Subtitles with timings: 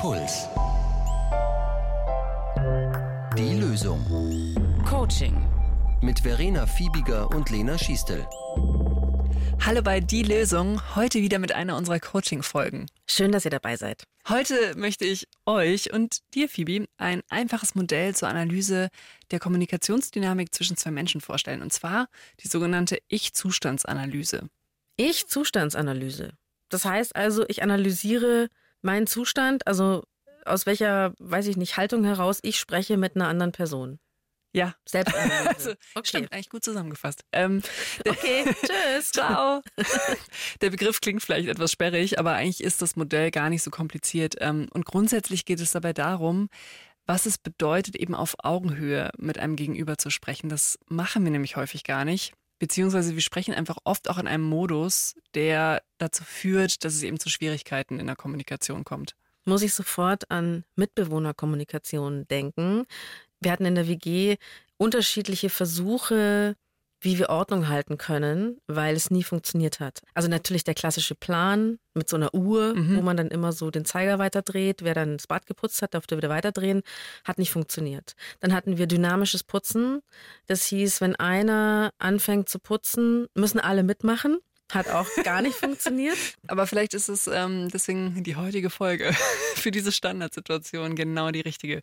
[0.00, 0.48] Puls.
[3.36, 4.02] Die Lösung.
[4.88, 5.46] Coaching.
[6.00, 8.26] Mit Verena Fiebiger und Lena Schiestel.
[9.60, 12.86] Hallo bei Die Lösung, heute wieder mit einer unserer Coaching-Folgen.
[13.06, 14.04] Schön, dass ihr dabei seid.
[14.26, 18.88] Heute möchte ich euch und dir, Phoebe, ein einfaches Modell zur Analyse
[19.30, 21.60] der Kommunikationsdynamik zwischen zwei Menschen vorstellen.
[21.60, 22.08] Und zwar
[22.42, 24.48] die sogenannte Ich-Zustandsanalyse.
[24.96, 26.32] Ich-Zustandsanalyse.
[26.70, 28.48] Das heißt also, ich analysiere
[28.82, 30.02] meinen Zustand, also
[30.44, 33.98] aus welcher, weiß ich nicht, Haltung heraus ich spreche mit einer anderen Person.
[34.52, 34.74] Ja.
[34.88, 35.48] Selbstanalyse.
[35.54, 36.08] Also, Okay.
[36.08, 37.22] Stimmt, eigentlich gut zusammengefasst.
[37.32, 37.62] Ähm,
[38.08, 39.10] Okay, tschüss.
[39.12, 39.60] Ciao.
[40.60, 44.34] Der Begriff klingt vielleicht etwas sperrig, aber eigentlich ist das Modell gar nicht so kompliziert.
[44.40, 46.48] Ähm, Und grundsätzlich geht es dabei darum,
[47.06, 50.48] was es bedeutet, eben auf Augenhöhe mit einem Gegenüber zu sprechen.
[50.48, 52.32] Das machen wir nämlich häufig gar nicht.
[52.60, 57.18] Beziehungsweise wir sprechen einfach oft auch in einem Modus, der dazu führt, dass es eben
[57.18, 59.16] zu Schwierigkeiten in der Kommunikation kommt.
[59.46, 62.84] Muss ich sofort an Mitbewohnerkommunikation denken.
[63.40, 64.36] Wir hatten in der WG
[64.76, 66.54] unterschiedliche Versuche,
[67.00, 70.00] wie wir Ordnung halten können, weil es nie funktioniert hat.
[70.14, 73.84] Also natürlich der klassische Plan mit so einer Uhr, wo man dann immer so den
[73.84, 74.82] Zeiger weiterdreht.
[74.82, 76.82] Wer dann das Bad geputzt hat, durfte wieder weiterdrehen.
[77.24, 78.14] Hat nicht funktioniert.
[78.40, 80.00] Dann hatten wir dynamisches Putzen.
[80.46, 84.38] Das hieß, wenn einer anfängt zu putzen, müssen alle mitmachen.
[84.70, 86.18] Hat auch gar nicht funktioniert.
[86.46, 89.12] Aber vielleicht ist es ähm, deswegen die heutige Folge
[89.54, 91.82] für diese Standardsituation genau die richtige.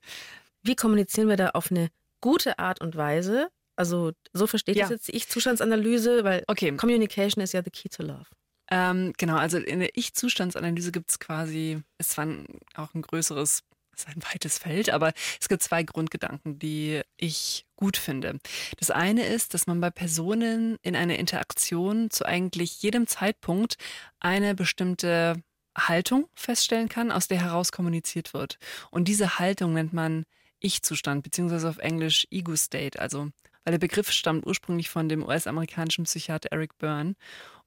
[0.64, 1.90] Wie kommunizieren wir da auf eine
[2.22, 3.50] gute Art und Weise?
[3.78, 4.84] Also so versteht Ja.
[4.84, 6.76] das jetzt die Ich-Zustandsanalyse, weil Okay.
[6.76, 8.26] Communication is ja the key to love.
[8.70, 12.28] Ähm, genau, also in der Ich-Zustandsanalyse gibt es quasi, es ist zwar
[12.76, 13.64] auch ein größeres,
[13.96, 18.40] es ist ein weites Feld, aber es gibt zwei Grundgedanken, die ich gut finde.
[18.78, 23.78] Das eine ist, dass man bei Personen in einer Interaktion zu eigentlich jedem Zeitpunkt
[24.20, 25.42] eine bestimmte
[25.78, 28.58] Haltung feststellen kann, aus der heraus kommuniziert wird.
[28.92, 30.26] Und diese Haltung nennt man
[30.60, 33.30] Ich-Zustand, beziehungsweise auf Englisch Ego-State, also
[33.68, 37.16] weil der Begriff stammt ursprünglich von dem US-amerikanischen Psychiater Eric Byrne.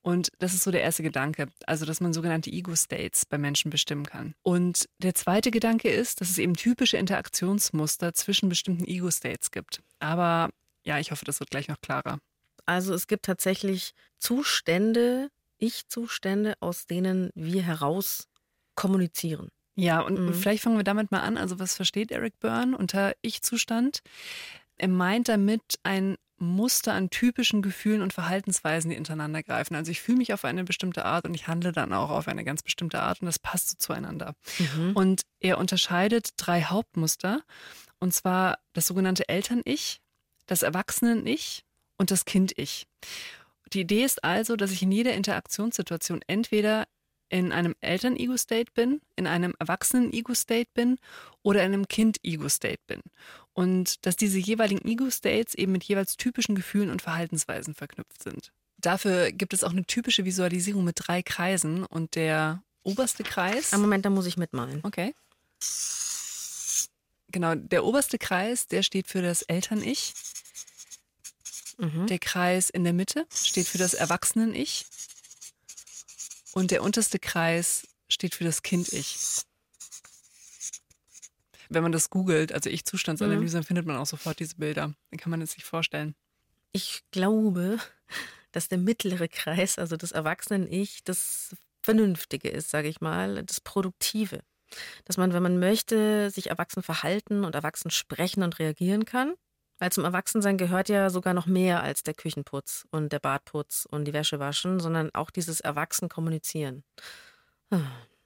[0.00, 4.06] Und das ist so der erste Gedanke, also dass man sogenannte Ego-States bei Menschen bestimmen
[4.06, 4.34] kann.
[4.40, 9.82] Und der zweite Gedanke ist, dass es eben typische Interaktionsmuster zwischen bestimmten Ego-States gibt.
[9.98, 10.48] Aber
[10.86, 12.18] ja, ich hoffe, das wird gleich noch klarer.
[12.64, 15.28] Also es gibt tatsächlich Zustände,
[15.58, 18.26] Ich-Zustände, aus denen wir heraus
[18.74, 19.50] kommunizieren.
[19.76, 20.34] Ja, und Mhm.
[20.34, 21.36] vielleicht fangen wir damit mal an.
[21.38, 24.00] Also was versteht Eric Byrne unter Ich-Zustand?
[24.80, 29.74] Er meint damit ein Muster an typischen Gefühlen und Verhaltensweisen, die ineinander greifen.
[29.74, 32.44] Also ich fühle mich auf eine bestimmte Art und ich handle dann auch auf eine
[32.44, 34.32] ganz bestimmte Art und das passt so zueinander.
[34.94, 37.42] Und er unterscheidet drei Hauptmuster
[37.98, 40.00] und zwar das sogenannte Eltern-Ich,
[40.46, 41.66] das Erwachsenen-Ich
[41.98, 42.86] und das Kind-Ich.
[43.74, 46.86] Die Idee ist also, dass ich in jeder Interaktionssituation entweder
[47.28, 50.96] in einem Eltern-Ego-State bin, in einem Erwachsenen-Ego-State bin
[51.42, 53.00] oder in einem Kind-Ego-State bin.
[53.60, 58.52] Und dass diese jeweiligen Ego-States eben mit jeweils typischen Gefühlen und Verhaltensweisen verknüpft sind.
[58.78, 63.72] Dafür gibt es auch eine typische Visualisierung mit drei Kreisen und der oberste Kreis.
[63.72, 64.80] Am Moment, da muss ich mitmalen.
[64.82, 65.14] Okay.
[67.28, 70.14] Genau, der oberste Kreis, der steht für das Eltern-Ich.
[71.78, 74.84] Der Kreis in der Mitte steht für das Erwachsenen-Ich.
[76.52, 79.44] Und der unterste Kreis steht für das Kind-Ich.
[81.70, 84.92] Wenn man das googelt, also Ich-Zustandsanalyse, dann findet man auch sofort diese Bilder.
[85.10, 86.14] Dann kann man es sich vorstellen.
[86.72, 87.78] Ich glaube,
[88.52, 94.40] dass der mittlere Kreis, also das Erwachsenen-Ich, das Vernünftige ist, sage ich mal, das Produktive.
[95.04, 99.34] Dass man, wenn man möchte, sich erwachsen verhalten und erwachsen sprechen und reagieren kann.
[99.78, 104.04] Weil zum Erwachsensein gehört ja sogar noch mehr als der Küchenputz und der Badputz und
[104.04, 106.84] die Wäsche waschen, sondern auch dieses Erwachsen kommunizieren.
[107.70, 107.80] Ah,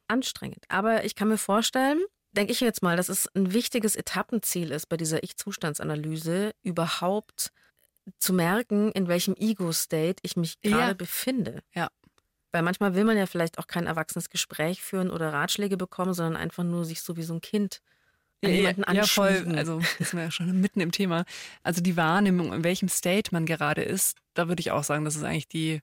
[0.09, 0.65] Anstrengend.
[0.69, 2.03] Aber ich kann mir vorstellen,
[2.37, 7.51] denke ich jetzt mal, dass es ein wichtiges Etappenziel ist bei dieser Ich-Zustandsanalyse, überhaupt
[8.19, 10.71] zu merken, in welchem Ego-State ich mich Ja.
[10.71, 11.63] gerade befinde.
[11.75, 11.89] Ja.
[12.53, 16.37] Weil manchmal will man ja vielleicht auch kein erwachsenes Gespräch führen oder Ratschläge bekommen, sondern
[16.37, 17.81] einfach nur sich so wie so ein Kind
[18.45, 19.45] an jemanden ja, voll.
[19.57, 21.25] Also das sind wir ja schon mitten im Thema.
[21.63, 25.17] Also die Wahrnehmung, in welchem State man gerade ist, da würde ich auch sagen, das
[25.17, 25.81] ist eigentlich die,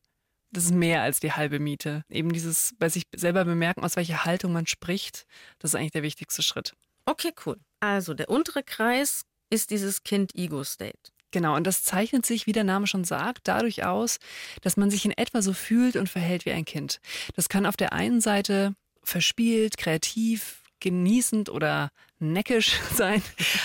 [0.52, 2.04] das ist mehr als die halbe Miete.
[2.10, 5.26] Eben dieses bei sich selber bemerken, aus welcher Haltung man spricht,
[5.60, 6.74] das ist eigentlich der wichtigste Schritt.
[7.06, 7.58] Okay, cool.
[7.80, 11.12] Also der untere Kreis ist dieses Kind-Ego-State.
[11.32, 14.20] Genau, und das zeichnet sich, wie der Name schon sagt, dadurch aus,
[14.62, 17.00] dass man sich in etwa so fühlt und verhält wie ein Kind.
[17.36, 21.90] Das kann auf der einen Seite verspielt, kreativ, genießend oder
[22.20, 23.22] neckisch sein.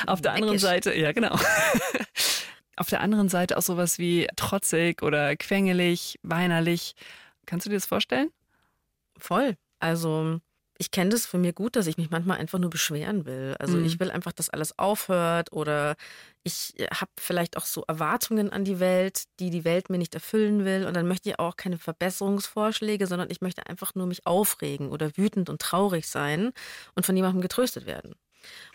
[0.06, 0.62] Auf der anderen Neckisch.
[0.62, 1.36] Seite, ja genau.
[2.76, 6.94] Auf der anderen Seite auch sowas wie trotzig oder quengelig, weinerlich.
[7.46, 8.30] Kannst du dir das vorstellen?
[9.18, 9.56] Voll.
[9.78, 10.40] Also
[10.78, 13.56] ich kenne das für mir gut, dass ich mich manchmal einfach nur beschweren will.
[13.58, 13.84] Also Mhm.
[13.86, 15.96] ich will einfach, dass alles aufhört oder
[16.44, 20.66] ich habe vielleicht auch so Erwartungen an die Welt, die die Welt mir nicht erfüllen
[20.66, 20.86] will.
[20.86, 25.16] Und dann möchte ich auch keine Verbesserungsvorschläge, sondern ich möchte einfach nur mich aufregen oder
[25.16, 26.52] wütend und traurig sein
[26.94, 28.14] und von jemandem getröstet werden.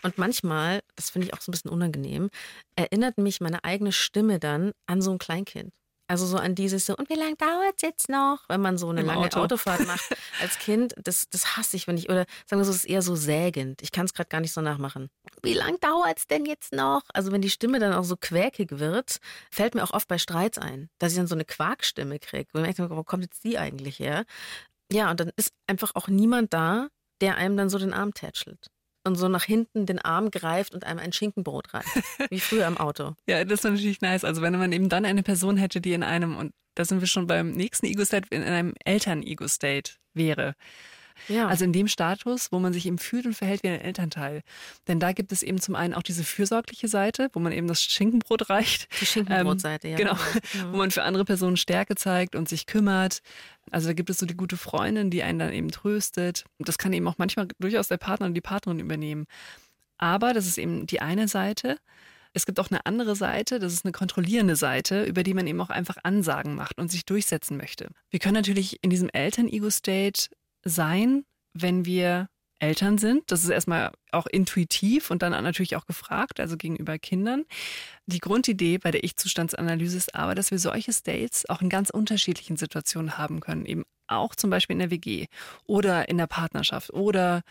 [0.02, 2.30] Und manchmal, das finde ich auch so ein bisschen unangenehm,
[2.76, 5.72] erinnert mich meine eigene Stimme dann an so ein Kleinkind.
[6.12, 8.40] Also so an dieses so, und wie lange dauert es jetzt noch?
[8.48, 9.40] Wenn man so eine Im lange Auto.
[9.40, 10.04] Autofahrt macht
[10.42, 13.00] als Kind, das, das hasse ich, wenn ich, oder sagen wir so, es ist eher
[13.00, 13.80] so sägend.
[13.80, 15.08] Ich kann es gerade gar nicht so nachmachen.
[15.42, 17.00] Wie lange dauert es denn jetzt noch?
[17.14, 19.20] Also wenn die Stimme dann auch so quäkig wird,
[19.50, 22.50] fällt mir auch oft bei Streits ein, dass ich dann so eine Quarkstimme kriege.
[22.52, 24.24] Wo ich denke, wo kommt jetzt die eigentlich her?
[24.92, 26.88] Ja, und dann ist einfach auch niemand da,
[27.22, 28.66] der einem dann so den Arm tätschelt.
[29.04, 31.88] Und so nach hinten den Arm greift und einem ein Schinkenbrot reicht.
[32.30, 33.14] Wie früher im Auto.
[33.26, 34.24] Ja, das war natürlich nice.
[34.24, 37.08] Also wenn man eben dann eine Person hätte, die in einem, und da sind wir
[37.08, 40.54] schon beim nächsten Ego-State, in einem Eltern-Ego-State wäre.
[41.28, 41.48] Ja.
[41.48, 44.42] Also in dem Status, wo man sich eben fühlt und verhält wie ein Elternteil.
[44.88, 47.82] Denn da gibt es eben zum einen auch diese fürsorgliche Seite, wo man eben das
[47.82, 48.88] Schinkenbrot reicht.
[49.00, 49.96] die Schinkenbrotseite, ja.
[49.96, 50.72] Genau, Mhm.
[50.72, 53.20] wo man für andere Personen Stärke zeigt und sich kümmert.
[53.70, 56.44] Also da gibt es so die gute Freundin, die einen dann eben tröstet.
[56.58, 59.26] Und das kann eben auch manchmal durchaus der Partner und die Partnerin übernehmen.
[59.98, 61.78] Aber das ist eben die eine Seite.
[62.34, 65.60] Es gibt auch eine andere Seite, das ist eine kontrollierende Seite, über die man eben
[65.60, 67.88] auch einfach Ansagen macht und sich durchsetzen möchte.
[68.10, 70.30] Wir können natürlich in diesem Eltern-Ego-State
[70.64, 71.24] sein,
[71.54, 72.28] wenn wir
[72.62, 73.30] Eltern sind.
[73.30, 77.44] Das ist erstmal auch intuitiv und dann natürlich auch gefragt, also gegenüber Kindern.
[78.06, 82.56] Die Grundidee bei der Ich-Zustandsanalyse ist aber, dass wir solche States auch in ganz unterschiedlichen
[82.56, 83.66] Situationen haben können.
[83.66, 85.26] Eben auch zum Beispiel in der WG
[85.66, 87.42] oder in der Partnerschaft oder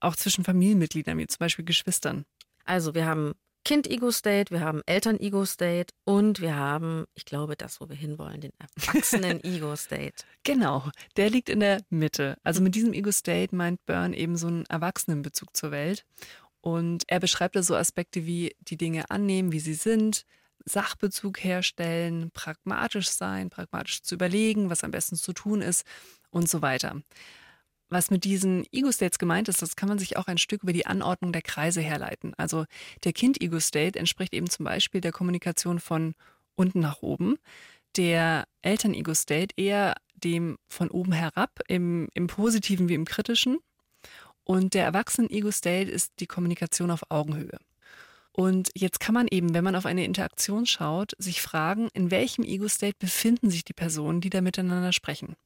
[0.00, 2.24] auch zwischen Familienmitgliedern, wie zum Beispiel Geschwistern.
[2.64, 3.34] Also wir haben
[3.66, 10.22] Kind-Ego-State, wir haben Eltern-Ego-State und wir haben, ich glaube, das, wo wir hinwollen, den Erwachsenen-Ego-State.
[10.44, 12.38] Genau, der liegt in der Mitte.
[12.44, 16.04] Also mit diesem Ego-State meint Byrne eben so einen Erwachsenenbezug zur Welt.
[16.60, 20.22] Und er beschreibt da so Aspekte wie die Dinge annehmen, wie sie sind,
[20.64, 25.84] Sachbezug herstellen, pragmatisch sein, pragmatisch zu überlegen, was am besten zu tun ist
[26.30, 27.02] und so weiter.
[27.88, 30.86] Was mit diesen Ego-States gemeint ist, das kann man sich auch ein Stück über die
[30.86, 32.34] Anordnung der Kreise herleiten.
[32.36, 32.64] Also
[33.04, 36.14] der Kind-Ego-State entspricht eben zum Beispiel der Kommunikation von
[36.56, 37.36] unten nach oben.
[37.96, 43.58] Der Eltern-Ego-State eher dem von oben herab, im, im Positiven wie im Kritischen.
[44.42, 47.58] Und der Erwachsenen-Ego-State ist die Kommunikation auf Augenhöhe.
[48.32, 52.44] Und jetzt kann man eben, wenn man auf eine Interaktion schaut, sich fragen, in welchem
[52.44, 55.36] Ego-State befinden sich die Personen, die da miteinander sprechen.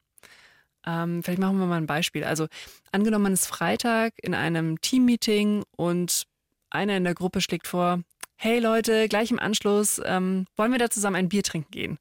[0.86, 2.24] Ähm, vielleicht machen wir mal ein Beispiel.
[2.24, 2.46] Also
[2.92, 6.24] angenommen, man ist Freitag in einem Teammeeting und
[6.70, 8.00] einer in der Gruppe schlägt vor,
[8.36, 11.98] hey Leute, gleich im Anschluss ähm, wollen wir da zusammen ein Bier trinken gehen.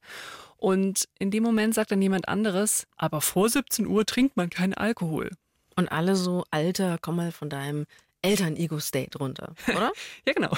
[0.56, 4.74] Und in dem Moment sagt dann jemand anderes, aber vor 17 Uhr trinkt man keinen
[4.74, 5.32] Alkohol.
[5.76, 7.86] Und alle so, Alter, komm mal von deinem
[8.22, 9.92] Eltern-Ego-State runter, oder?
[10.28, 10.52] Ja, genau.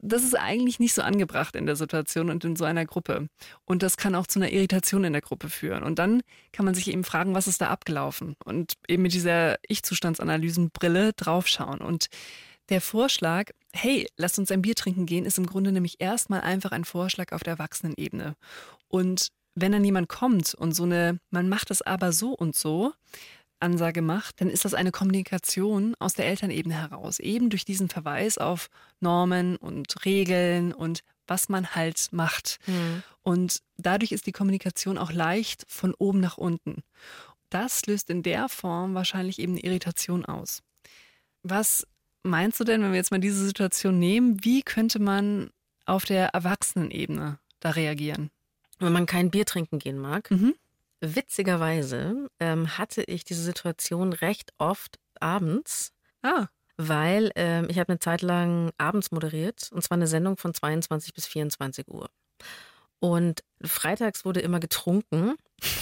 [0.00, 3.28] Das ist eigentlich nicht so angebracht in der Situation und in so einer Gruppe.
[3.64, 5.82] Und das kann auch zu einer Irritation in der Gruppe führen.
[5.82, 6.22] Und dann
[6.52, 8.36] kann man sich eben fragen, was ist da abgelaufen?
[8.44, 11.80] Und eben mit dieser Ich-Zustandsanalysenbrille draufschauen.
[11.80, 12.08] Und
[12.68, 16.72] der Vorschlag, hey, lasst uns ein Bier trinken gehen, ist im Grunde nämlich erstmal einfach
[16.72, 18.36] ein Vorschlag auf der Erwachsenenebene.
[18.88, 22.92] Und wenn dann jemand kommt und so eine, man macht es aber so und so,
[23.64, 28.38] Ansage macht, dann ist das eine Kommunikation aus der Elternebene heraus, eben durch diesen Verweis
[28.38, 28.68] auf
[29.00, 32.58] Normen und Regeln und was man halt macht.
[32.66, 33.02] Hm.
[33.22, 36.82] Und dadurch ist die Kommunikation auch leicht von oben nach unten.
[37.50, 40.62] Das löst in der Form wahrscheinlich eben eine Irritation aus.
[41.42, 41.86] Was
[42.22, 45.50] meinst du denn, wenn wir jetzt mal diese Situation nehmen, wie könnte man
[45.86, 48.30] auf der Erwachsenenebene da reagieren?
[48.78, 50.30] Wenn man kein Bier trinken gehen mag.
[50.30, 50.54] Mhm.
[51.14, 55.92] Witzigerweise ähm, hatte ich diese Situation recht oft abends,
[56.22, 56.46] Ah,
[56.76, 61.12] weil ähm, ich habe eine Zeit lang abends moderiert und zwar eine Sendung von 22
[61.14, 62.08] bis 24 Uhr.
[62.98, 65.34] Und freitags wurde immer getrunken.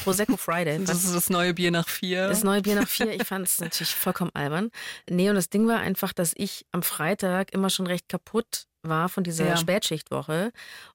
[0.03, 0.85] Prosecco Friday.
[0.85, 2.29] das ist das neue Bier nach vier.
[2.29, 4.71] das neue Bier nach vier, ich fand es natürlich vollkommen albern.
[5.09, 9.09] Nee, und das Ding war einfach, dass ich am Freitag immer schon recht kaputt war
[9.09, 9.57] von dieser Ja.
[9.57, 10.51] Spätschichtwoche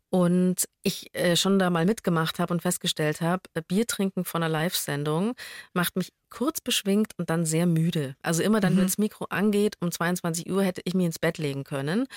[0.10, 4.42] und ich äh, schon da mal mitgemacht habe und festgestellt habe, äh, Bier trinken von
[4.44, 5.34] einer Live-Sendung
[5.74, 8.16] macht mich kurz beschwingt und dann sehr müde.
[8.22, 8.78] Also immer dann, Mhm.
[8.78, 12.08] wenn das Mikro angeht, um 22 Uhr hätte ich mich ins Bett legen können.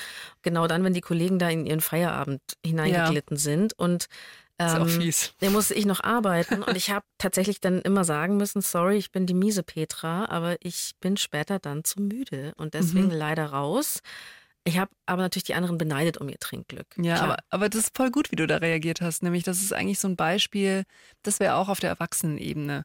[0.43, 4.07] Genau dann, wenn die Kollegen da in ihren Feierabend hineingeglitten sind und
[4.59, 5.33] ist auch ähm, fies.
[5.41, 9.11] da musste ich noch arbeiten und ich habe tatsächlich dann immer sagen müssen, sorry, ich
[9.11, 13.15] bin die miese Petra, aber ich bin später dann zu müde und deswegen Mhm.
[13.15, 14.01] leider raus.
[14.65, 16.87] Ich habe aber natürlich die anderen beneidet um ihr Trinkglück.
[16.99, 17.23] Ja, Klar.
[17.31, 19.23] aber, aber das ist voll gut, wie du da reagiert hast.
[19.23, 20.85] Nämlich, das ist eigentlich so ein Beispiel,
[21.23, 22.85] das wäre auch auf der Erwachsenenebene.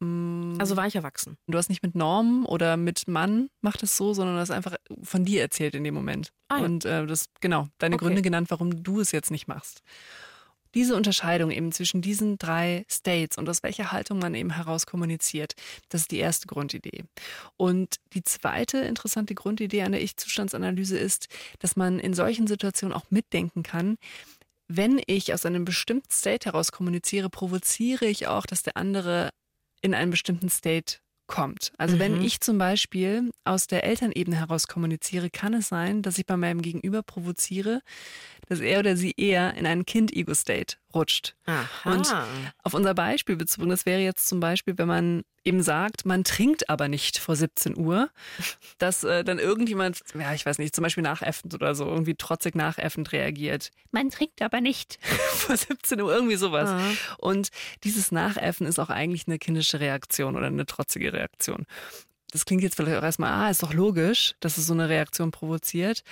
[0.00, 1.36] Mm, Also war ich erwachsen.
[1.46, 4.74] Du hast nicht mit Norm oder mit Mann macht es so, sondern du hast einfach
[5.02, 6.32] von dir erzählt in dem Moment.
[6.48, 6.64] Ah, ja.
[6.64, 8.06] Und äh, das, genau, deine Okay.
[8.06, 9.82] Gründe genannt, warum du es jetzt nicht machst.
[10.74, 15.54] Diese Unterscheidung eben zwischen diesen drei States und aus welcher Haltung man eben heraus kommuniziert,
[15.88, 17.04] das ist die erste Grundidee.
[17.56, 21.28] Und die zweite interessante Grundidee an der Ich-Zustandsanalyse ist,
[21.60, 23.96] dass man in solchen Situationen auch mitdenken kann,
[24.66, 29.30] wenn ich aus einem bestimmten State heraus kommuniziere, provoziere ich auch, dass der andere
[29.82, 30.96] in einen bestimmten State
[31.34, 31.72] kommt.
[31.78, 32.24] Also wenn Mhm.
[32.24, 36.62] ich zum Beispiel aus der Elternebene heraus kommuniziere, kann es sein, dass ich bei meinem
[36.62, 37.80] Gegenüber provoziere,
[38.48, 41.34] dass er oder sie eher in einen Kind-Ego-State rutscht.
[41.46, 41.92] Aha.
[41.92, 42.14] Und
[42.62, 46.70] auf unser Beispiel bezogen, das wäre jetzt zum Beispiel, wenn man eben sagt, man trinkt
[46.70, 48.10] aber nicht vor 17 Uhr,
[48.78, 52.54] dass äh, dann irgendjemand, ja, ich weiß nicht, zum Beispiel nachäffend oder so, irgendwie trotzig
[52.54, 53.70] nachäffend reagiert.
[53.90, 56.70] Man trinkt aber nicht vor 17 Uhr, irgendwie sowas.
[56.70, 57.16] Ah.
[57.18, 57.50] Und
[57.84, 61.66] dieses Nachäffen ist auch eigentlich eine kindische Reaktion oder eine trotzige Reaktion.
[62.34, 65.30] Das klingt jetzt vielleicht auch erstmal, ah, ist doch logisch, dass es so eine Reaktion
[65.30, 66.02] provoziert.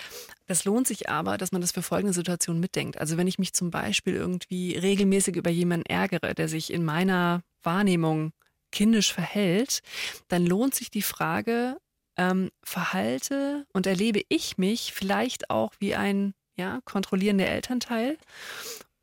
[0.46, 2.96] Das lohnt sich aber, dass man das für folgende Situationen mitdenkt.
[2.96, 7.42] Also wenn ich mich zum Beispiel irgendwie regelmäßig über jemanden ärgere, der sich in meiner
[7.64, 8.30] Wahrnehmung
[8.70, 9.80] kindisch verhält,
[10.28, 11.76] dann lohnt sich die Frage,
[12.16, 18.16] ähm, verhalte und erlebe ich mich vielleicht auch wie ein ja, kontrollierender Elternteil?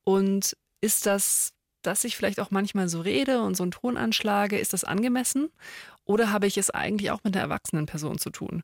[0.06, 4.58] Und ist das, dass ich vielleicht auch manchmal so rede und so einen Ton anschlage,
[4.58, 5.50] ist das angemessen?
[6.10, 8.64] Oder habe ich es eigentlich auch mit einer erwachsenen Person zu tun?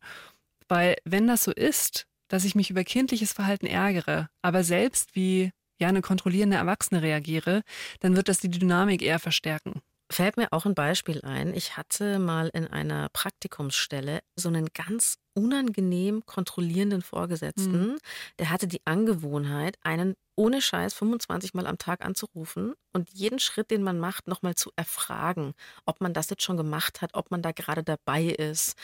[0.68, 5.52] Weil wenn das so ist, dass ich mich über kindliches Verhalten ärgere, aber selbst wie
[5.80, 7.62] ja eine kontrollierende Erwachsene reagiere,
[8.00, 9.82] dann wird das die Dynamik eher verstärken.
[10.16, 11.54] Fällt mir auch ein Beispiel ein.
[11.54, 17.98] Ich hatte mal in einer Praktikumsstelle so einen ganz unangenehm kontrollierenden Vorgesetzten.
[18.40, 23.72] Der hatte die Angewohnheit, einen ohne Scheiß 25 Mal am Tag anzurufen und jeden Schritt,
[23.72, 25.54] den man macht, nochmal zu erfragen,
[25.86, 28.78] ob man das jetzt schon gemacht hat, ob man da gerade dabei ist.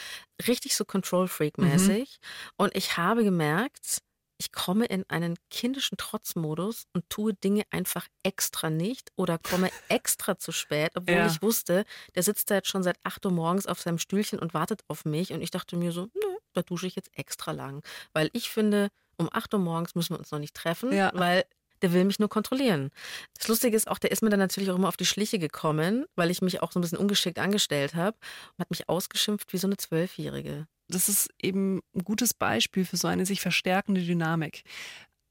[0.45, 2.19] Richtig so Control-Freak-mäßig.
[2.57, 4.01] Und ich habe gemerkt,
[4.41, 10.35] ich komme in einen kindischen Trotzmodus und tue Dinge einfach extra nicht oder komme extra
[10.39, 11.27] zu spät, obwohl Ja.
[11.27, 14.55] ich wusste, der sitzt da jetzt schon seit 8 Uhr morgens auf seinem Stühlchen und
[14.55, 15.31] wartet auf mich.
[15.31, 17.83] Und ich dachte mir so, nö, da dusche ich jetzt extra lang.
[18.13, 21.11] Weil ich finde, um 8 Uhr morgens müssen wir uns noch nicht treffen, Ja.
[21.13, 21.45] weil
[21.83, 22.89] der will mich nur kontrollieren.
[23.37, 26.05] Das Lustige ist auch, der ist mir dann natürlich auch immer auf die Schliche gekommen,
[26.15, 28.17] weil ich mich auch so ein bisschen ungeschickt angestellt habe
[28.53, 30.67] und hat mich ausgeschimpft wie so eine Zwölfjährige.
[30.93, 34.63] Das ist eben ein gutes Beispiel für so eine sich verstärkende Dynamik.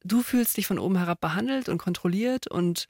[0.02, 2.87] Du fühlst dich von oben herab behandelt und kontrolliert und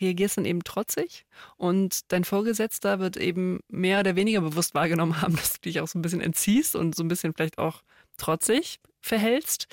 [0.00, 5.36] reagierst dann eben trotzig und dein Vorgesetzter wird eben mehr oder weniger bewusst wahrgenommen haben,
[5.36, 7.82] dass du dich auch so ein bisschen entziehst und so ein bisschen vielleicht auch
[8.16, 9.66] trotzig verhältst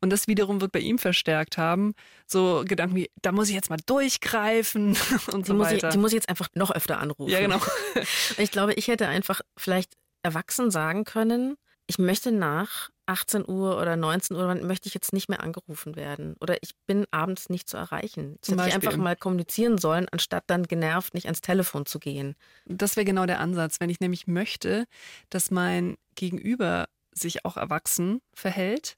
[0.00, 1.94] und das wiederum wird bei ihm verstärkt haben,
[2.26, 4.96] so Gedanken wie, da muss ich jetzt mal durchgreifen
[5.32, 5.88] und Die so muss, ich, weiter.
[5.88, 7.30] die muss ich jetzt einfach noch öfter anrufen.
[7.30, 7.60] ja, genau.
[8.38, 13.96] Ich glaube, ich hätte einfach vielleicht erwachsen sagen können, ich möchte nach 18 Uhr oder
[13.96, 16.36] 19 Uhr, wann möchte ich jetzt nicht mehr angerufen werden.
[16.40, 18.38] Oder ich bin abends nicht zu erreichen.
[18.40, 22.34] Zum hätte ich einfach mal kommunizieren sollen, anstatt dann genervt nicht ans Telefon zu gehen.
[22.64, 23.80] Das wäre genau der Ansatz.
[23.80, 24.86] Wenn ich nämlich möchte,
[25.28, 28.96] dass mein Gegenüber sich auch erwachsen verhält,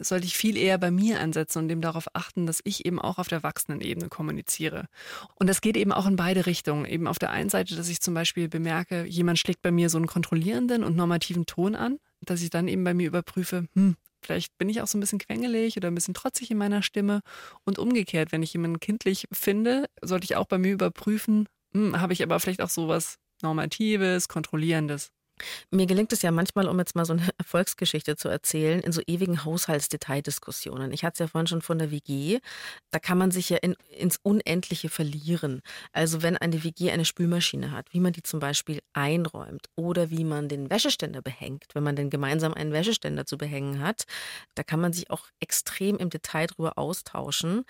[0.00, 3.18] sollte ich viel eher bei mir ansetzen und eben darauf achten, dass ich eben auch
[3.18, 4.86] auf der Erwachsenenebene kommuniziere.
[5.34, 6.84] Und das geht eben auch in beide Richtungen.
[6.84, 9.98] Eben auf der einen Seite, dass ich zum Beispiel bemerke, jemand schlägt bei mir so
[9.98, 14.56] einen kontrollierenden und normativen Ton an, dass ich dann eben bei mir überprüfe, hm, vielleicht
[14.58, 17.20] bin ich auch so ein bisschen quengelig oder ein bisschen trotzig in meiner Stimme.
[17.64, 22.12] Und umgekehrt, wenn ich jemanden kindlich finde, sollte ich auch bei mir überprüfen, hm, habe
[22.12, 25.10] ich aber vielleicht auch sowas Normatives, Kontrollierendes.
[25.70, 29.00] Mir gelingt es ja manchmal, um jetzt mal so eine Erfolgsgeschichte zu erzählen, in so
[29.06, 30.92] ewigen Haushaltsdetaildiskussionen.
[30.92, 32.38] Ich hatte es ja vorhin schon von der WG.
[32.90, 35.62] Da kann man sich ja in, ins Unendliche verlieren.
[35.92, 40.24] Also wenn eine WG eine Spülmaschine hat, wie man die zum Beispiel einräumt oder wie
[40.24, 44.04] man den Wäscheständer behängt, wenn man denn gemeinsam einen Wäscheständer zu behängen hat,
[44.54, 47.64] da kann man sich auch extrem im Detail drüber austauschen.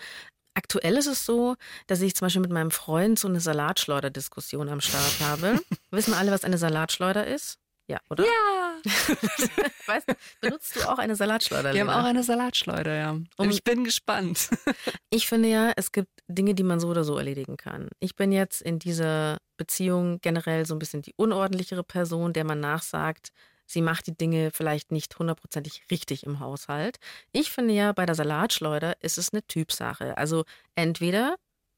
[0.59, 1.55] Aktuell ist es so,
[1.87, 5.61] dass ich zum Beispiel mit meinem Freund so eine Salatschleuder-Diskussion am Start habe.
[5.89, 7.59] Wissen alle, was eine Salatschleuder ist?
[7.87, 8.25] Ja, oder?
[8.25, 8.75] Ja,
[9.87, 10.05] Weißt,
[10.41, 11.73] benutzt du auch eine Salatschleuder?
[11.73, 13.17] wir haben auch eine Salatschleuder, ja.
[13.37, 14.49] Und ich bin gespannt.
[15.11, 17.89] Ich finde ja, es gibt Dinge, die man so oder so erledigen kann.
[17.99, 22.59] Ich bin jetzt in dieser Beziehung generell so ein bisschen die unordentlichere Person, der man
[22.59, 23.29] nachsagt,
[23.69, 26.97] sie macht die Dinge vielleicht nicht hundertprozentig richtig im Haushalt.
[27.31, 30.17] Ich finde ja, bei der Salatschleuder ist es eine Typsache.
[30.17, 30.43] Also
[30.75, 31.35] entweder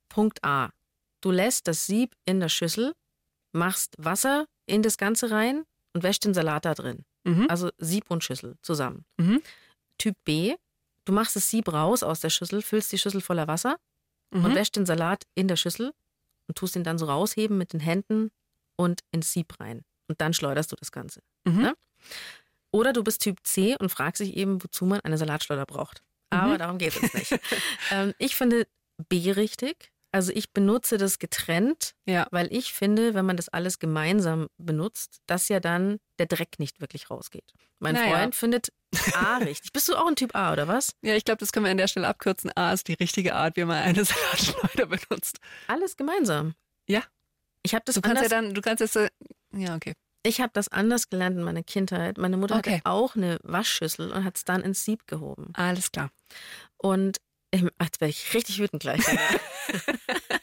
[0.10, 0.70] Punkt A,
[1.22, 2.94] du lässt das Sieb in der Schüssel,
[3.52, 7.04] machst Wasser in das Ganze rein und wäschst den Salat da drin.
[7.26, 7.48] Mhm.
[7.50, 9.06] Also Sieb und Schüssel zusammen.
[9.18, 9.42] Mhm.
[9.98, 10.56] Typ B,
[11.06, 13.78] du machst das Sieb raus aus der Schüssel, füllst die Schüssel voller Wasser
[14.32, 14.56] und Mhm.
[14.56, 15.92] wäschst den Salat in der Schüssel
[16.48, 18.32] und tust ihn dann so rausheben mit den Händen
[18.78, 19.84] und ins Sieb rein.
[20.12, 21.22] Und dann schleuderst du das Ganze.
[21.46, 21.62] Mhm.
[21.62, 21.74] Ne?
[22.72, 26.04] Oder du bist Typ C und fragst dich eben, wozu man eine Salatschleuder braucht.
[26.30, 26.58] Aber Mhm.
[26.58, 27.32] darum geht es nicht.
[27.92, 28.68] ähm, ich finde
[29.08, 29.90] B richtig.
[30.14, 32.28] Also ich benutze das getrennt, Ja.
[32.32, 36.82] weil ich finde, wenn man das alles gemeinsam benutzt, dass ja dann der Dreck nicht
[36.82, 37.54] wirklich rausgeht.
[37.80, 38.18] Mein Naja.
[38.18, 38.74] Freund findet
[39.14, 39.72] A richtig.
[39.72, 40.94] Bist du auch ein Typ A oder was?
[41.02, 42.52] Ja, ich glaube, das können wir an der Stelle abkürzen.
[42.58, 45.40] A ist die richtige Art, wie man eine Salatschleuder benutzt.
[45.68, 46.56] Alles gemeinsam.
[46.88, 47.04] Ja.
[47.64, 49.10] Ich habe das Du kannst anders, ja dann, du kannst jetzt, äh,
[49.54, 49.94] ja, okay.
[50.24, 52.18] Ich habe das anders gelernt in meiner Kindheit.
[52.18, 52.76] Meine Mutter Okay.
[52.78, 55.50] hatte auch eine Waschschüssel und hat es dann ins Sieb gehoben.
[55.54, 56.10] Alles klar.
[56.78, 57.18] Und
[57.54, 59.02] jetzt werde ich richtig wütend gleich.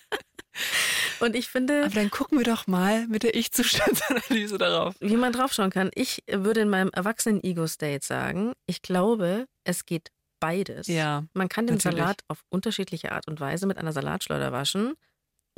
[1.20, 4.94] und ich finde, Aber dann gucken wir doch mal mit der Ich-Zustandsanalyse darauf.
[5.00, 10.86] wie man draufschauen kann, ich würde in meinem Erwachsenen-Ego-State sagen, ich glaube, es geht beides.
[10.86, 11.98] Ja, Man kann den natürlich.
[11.98, 14.94] Salat auf unterschiedliche Art und Weise mit einer Salatschleuder waschen,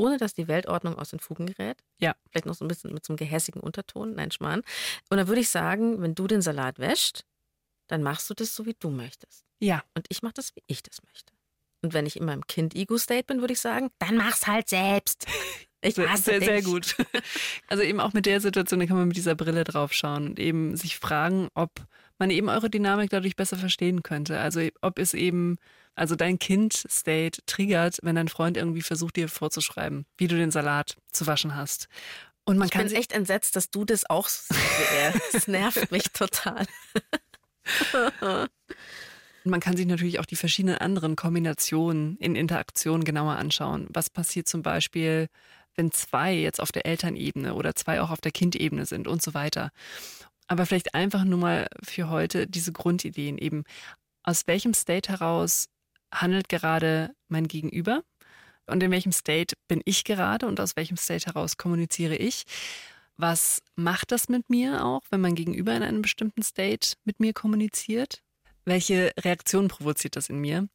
[0.01, 1.79] ohne dass die Weltordnung aus den Fugen gerät.
[2.01, 2.15] Ja.
[2.31, 4.15] Vielleicht noch so ein bisschen mit so einem gehässigen Unterton.
[4.15, 4.63] Nein, Schmarrn.
[5.11, 7.23] Und dann würde ich sagen, wenn du den Salat wäscht,
[7.89, 9.45] dann machst du das so, wie du möchtest.
[9.61, 9.83] ja.
[9.95, 11.33] Und ich mache das, wie ich das möchte.
[11.83, 15.27] Und wenn ich in meinem Kind-Ego-State bin, würde ich sagen, dann mach's halt selbst.
[15.83, 16.65] Ich Sehr, hasse sehr, sehr dich.
[16.67, 16.95] gut.
[17.69, 20.39] Also eben auch mit der Situation, da kann man mit dieser Brille drauf schauen und
[20.39, 21.71] eben sich fragen, ob
[22.19, 24.39] man eben eure Dynamik dadurch besser verstehen könnte.
[24.39, 25.57] Also ob es eben,
[25.95, 30.97] also dein Kind-State triggert, wenn dein Freund irgendwie versucht, dir vorzuschreiben, wie du den Salat
[31.13, 31.89] zu waschen hast.
[32.45, 34.55] Und man Ich kann bin echt entsetzt, dass du das auch so.
[35.33, 36.67] Das nervt mich total.
[39.45, 43.89] man kann sich natürlich auch die verschiedenen anderen Kombinationen in Interaktion genauer anschauen.
[43.91, 45.29] Was passiert zum Beispiel,
[45.77, 49.35] wenn zwei jetzt auf der Elternebene oder zwei auch auf der Kindebene sind und so
[49.35, 49.71] weiter.
[50.47, 53.65] Aber vielleicht einfach nur mal für heute diese Grundideen eben.
[54.23, 55.69] Aus welchem State heraus
[56.13, 58.03] handelt gerade mein Gegenüber?
[58.67, 62.45] Und in welchem State bin ich gerade und aus welchem State heraus kommuniziere ich?
[63.17, 67.33] Was macht das mit mir auch, wenn mein Gegenüber in einem bestimmten State mit mir
[67.33, 68.23] kommuniziert?
[68.65, 70.69] Welche Reaktion provoziert das in mir?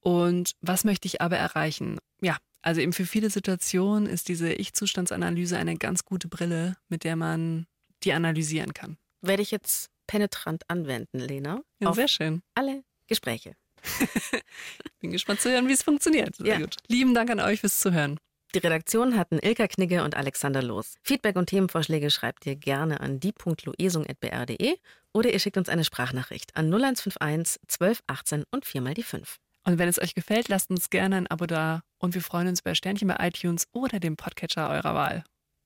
[0.00, 1.98] Und was möchte ich aber erreichen?
[2.20, 7.16] Ja, also eben für viele Situationen ist diese Ich-Zustandsanalyse eine ganz gute Brille, mit der
[7.16, 7.66] man
[8.04, 8.98] die analysieren kann.
[9.20, 11.62] Werde ich jetzt penetrant anwenden, Lena.
[11.80, 12.42] Ja, sehr schön.
[12.54, 13.54] alle Gespräche.
[15.00, 16.36] Bin gespannt zu hören, wie es funktioniert.
[16.36, 16.58] Sehr Ja.
[16.60, 16.76] gut.
[16.88, 18.18] Lieben Dank an euch fürs Zuhören.
[18.54, 20.96] Die Redaktion hatten Ilka Knigge und Alexander Loos.
[21.02, 24.76] Feedback und Themenvorschläge schreibt ihr gerne an die.loesung.br.de
[25.14, 29.38] oder ihr schickt uns eine Sprachnachricht an 0151 12 18 und viermal die 5.
[29.64, 32.60] Und wenn es euch gefällt, lasst uns gerne ein Abo da und wir freuen uns
[32.60, 35.24] über Sternchen bei iTunes oder dem Podcatcher eurer Wahl.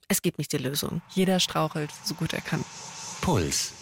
[0.09, 1.03] Es gibt nicht die Lösung.
[1.15, 2.65] Jeder strauchelt, so gut er kann.
[3.21, 3.73] Puls.